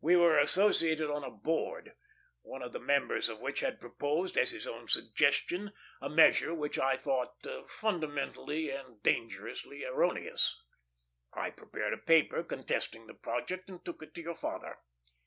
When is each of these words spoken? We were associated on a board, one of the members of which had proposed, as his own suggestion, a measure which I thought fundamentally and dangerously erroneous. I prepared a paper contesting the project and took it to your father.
We 0.00 0.16
were 0.16 0.38
associated 0.38 1.10
on 1.10 1.24
a 1.24 1.30
board, 1.30 1.92
one 2.40 2.62
of 2.62 2.72
the 2.72 2.78
members 2.80 3.28
of 3.28 3.40
which 3.40 3.60
had 3.60 3.82
proposed, 3.82 4.38
as 4.38 4.50
his 4.50 4.66
own 4.66 4.88
suggestion, 4.88 5.72
a 6.00 6.08
measure 6.08 6.54
which 6.54 6.78
I 6.78 6.96
thought 6.96 7.34
fundamentally 7.66 8.70
and 8.70 9.02
dangerously 9.02 9.84
erroneous. 9.84 10.58
I 11.34 11.50
prepared 11.50 11.92
a 11.92 11.98
paper 11.98 12.42
contesting 12.42 13.06
the 13.08 13.12
project 13.14 13.68
and 13.68 13.84
took 13.84 14.00
it 14.02 14.14
to 14.14 14.22
your 14.22 14.36
father. 14.36 14.78